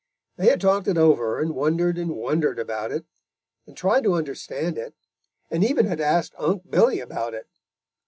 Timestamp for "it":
0.87-0.97, 2.91-3.05, 4.79-4.95, 7.35-7.47